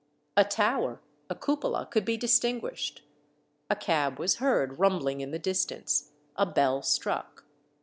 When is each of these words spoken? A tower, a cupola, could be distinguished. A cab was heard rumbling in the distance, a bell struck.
A 0.35 0.43
tower, 0.43 0.99
a 1.29 1.35
cupola, 1.35 1.85
could 1.85 2.05
be 2.05 2.17
distinguished. 2.17 3.03
A 3.69 3.75
cab 3.75 4.17
was 4.17 4.37
heard 4.37 4.79
rumbling 4.79 5.21
in 5.21 5.29
the 5.29 5.37
distance, 5.37 6.09
a 6.35 6.43
bell 6.47 6.81
struck. 6.81 7.45